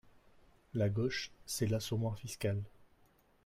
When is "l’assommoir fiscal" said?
1.67-2.63